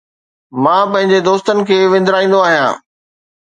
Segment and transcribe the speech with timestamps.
[0.63, 2.75] مان پنهنجن دوستن کي وندرائيندو آهيان